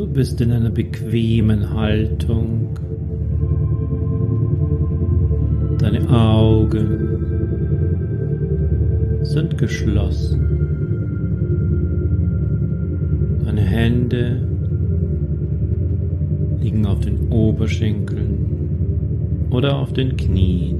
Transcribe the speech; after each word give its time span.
Du 0.00 0.06
bist 0.06 0.40
in 0.40 0.50
einer 0.50 0.70
bequemen 0.70 1.74
Haltung. 1.74 2.70
Deine 5.78 6.08
Augen 6.08 7.18
sind 9.20 9.58
geschlossen. 9.58 10.40
Deine 13.44 13.60
Hände 13.60 14.40
liegen 16.62 16.86
auf 16.86 17.00
den 17.00 17.28
Oberschenkeln 17.28 19.48
oder 19.50 19.76
auf 19.76 19.92
den 19.92 20.16
Knien. 20.16 20.78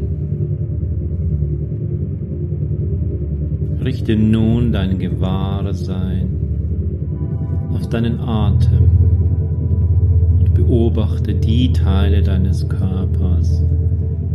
Richte 3.84 4.16
nun 4.16 4.72
dein 4.72 4.98
Gewahrsein 4.98 6.30
auf 7.74 7.86
deinen 7.90 8.18
Atem 8.18 8.99
beobachte 10.60 11.34
die 11.34 11.72
Teile 11.72 12.22
deines 12.22 12.68
Körpers, 12.68 13.62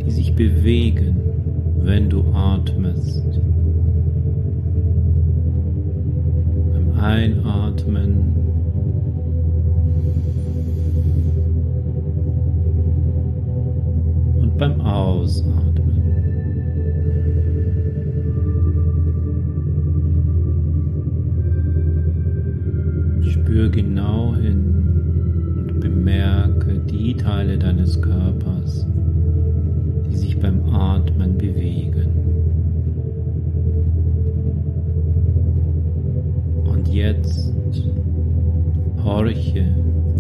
die 0.04 0.12
sich 0.12 0.36
bewegen, 0.36 1.18
wenn 1.84 2.10
du 2.10 2.26
atmest. 2.34 3.24
Beim 6.74 7.00
Einatmen 7.00 8.34
und 14.42 14.58
beim 14.58 14.82
Ausatmen. 14.82 16.02
Spür 23.21 23.70
genau 23.70 24.36
hin 24.36 24.85
bemerke 25.90 26.80
die 26.80 27.14
Teile 27.14 27.60
deines 27.60 28.02
Körpers, 28.02 28.88
die 30.08 30.16
sich 30.16 30.40
beim 30.40 30.64
Atmen 30.74 31.38
bewegen. 31.38 32.10
Und 36.66 36.88
jetzt 36.88 37.54
horche 39.04 39.68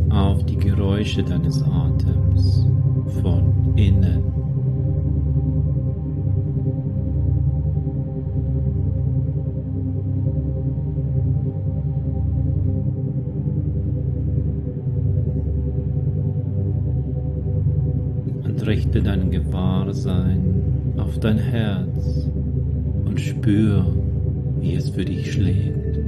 auf 0.09 0.45
die 0.45 0.57
Geräusche 0.57 1.23
deines 1.23 1.63
Atems 1.63 2.67
von 3.23 3.73
innen. 3.75 4.34
Richte 18.65 19.01
dein 19.01 19.29
Gewahrsein 19.29 20.93
auf 20.97 21.19
dein 21.19 21.37
Herz 21.37 22.29
und 23.05 23.19
spür, 23.19 23.85
wie 24.59 24.75
es 24.75 24.89
für 24.89 25.05
dich 25.05 25.33
schlägt. 25.33 25.99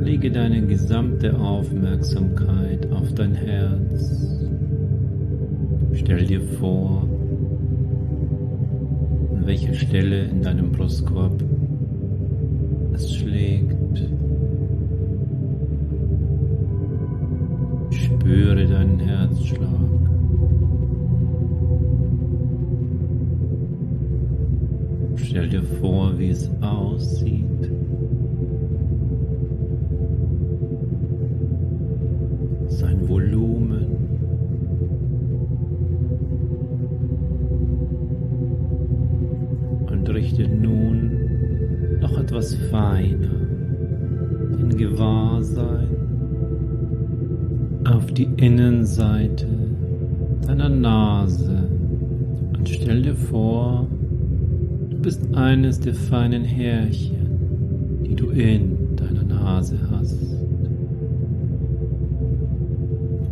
Lege 0.00 0.30
deine 0.30 0.66
gesamte 0.66 1.38
Aufmerksamkeit 1.38 2.90
auf 2.90 3.12
dein 3.14 3.34
Herz. 3.34 4.40
Stell 5.92 6.24
dir 6.24 6.40
vor, 6.40 7.06
an 9.34 9.46
welcher 9.46 9.74
Stelle 9.74 10.24
in 10.24 10.42
deinem 10.42 10.72
Brustkorb 10.72 11.42
es 12.94 13.14
schlägt. 13.14 13.79
Spüre 18.20 18.66
deinen 18.66 18.98
Herzschlag. 18.98 19.66
Stell 25.16 25.48
dir 25.48 25.62
vor, 25.62 26.18
wie 26.18 26.28
es 26.28 26.50
aussieht. 26.60 27.72
Sein 32.68 33.08
Volumen. 33.08 33.86
Und 39.90 40.10
richte 40.10 40.46
nun 40.46 42.00
noch 42.00 42.18
etwas 42.18 42.54
feiner 42.54 43.48
in 44.58 44.76
Gewahrsein 44.76 45.99
die 48.20 48.28
Innenseite 48.36 49.46
deiner 50.46 50.68
Nase 50.68 51.70
und 52.58 52.68
stell 52.68 53.00
dir 53.00 53.14
vor, 53.14 53.86
du 54.90 54.98
bist 54.98 55.34
eines 55.34 55.80
der 55.80 55.94
feinen 55.94 56.44
Härchen, 56.44 58.02
die 58.04 58.14
du 58.14 58.28
in 58.28 58.94
deiner 58.96 59.22
Nase 59.22 59.78
hast. 59.90 60.20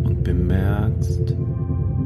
Und 0.05 0.25
bemerkst 0.25 1.35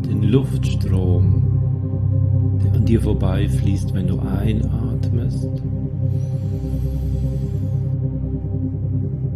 den 0.08 0.24
Luftstrom, 0.24 2.58
der 2.64 2.72
an 2.72 2.84
dir 2.84 3.00
vorbeifließt, 3.00 3.94
wenn 3.94 4.08
du 4.08 4.18
einatmest. 4.18 5.48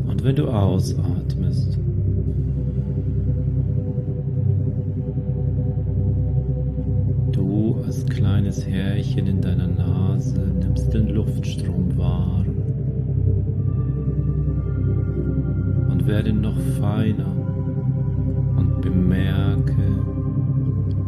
Und 0.09 0.25
wenn 0.25 0.35
du 0.35 0.49
ausatmest. 0.49 1.76
Als 7.87 8.05
kleines 8.07 8.67
Härchen 8.67 9.29
in 9.29 9.41
deiner 9.41 9.69
Nase 9.69 10.41
nimmst 10.41 10.93
den 10.93 11.09
Luftstrom 11.09 11.97
wahr 11.97 12.45
und 15.91 16.07
werde 16.07 16.33
noch 16.33 16.59
feiner 16.81 17.31
und 18.57 18.81
bemerke, 18.81 20.01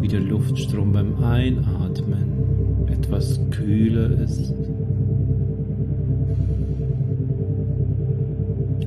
wie 0.00 0.06
der 0.06 0.20
Luftstrom 0.20 0.92
beim 0.92 1.16
Einatmen 1.20 2.86
etwas 2.86 3.40
kühler 3.50 4.10
ist 4.12 4.52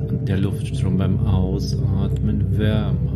und 0.08 0.30
der 0.30 0.38
Luftstrom 0.38 0.98
beim 0.98 1.20
Ausatmen 1.26 2.58
wärmer. 2.58 3.11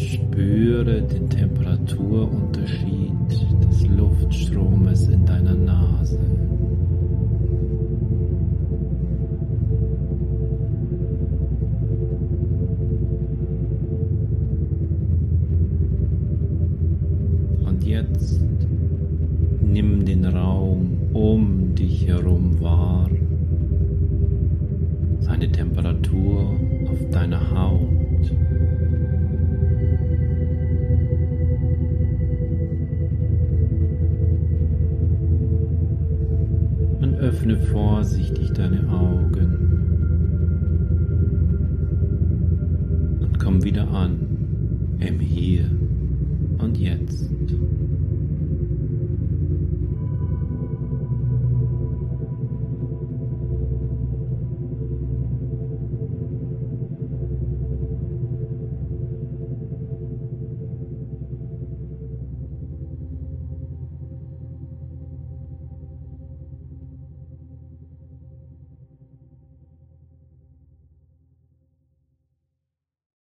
Spüre 0.00 1.02
den 1.02 1.28
Temperaturunterschied 1.28 3.12
des 3.68 3.86
Luftstromes 3.86 5.08
in 5.08 5.26
deiner 5.26 5.54
Nase. 5.54 6.18
Und 17.66 17.84
jetzt 17.84 18.40
nimm 19.60 20.06
den 20.06 20.24
Raum 20.24 20.96
um 21.12 21.74
dich 21.74 22.06
herum 22.06 22.58
wahr, 22.60 23.06
seine 25.20 25.52
Temperatur 25.52 26.58
auf 26.90 27.10
deiner 27.10 27.50
Haut. 27.50 27.69
Öffne 37.20 37.56
vorsichtig 37.58 38.52
deine 38.52 38.88
Augen 38.88 39.56
und 43.20 43.38
komm 43.38 43.62
wieder 43.62 43.88
an 43.88 44.96
im 45.00 45.20
Hier. 45.20 45.66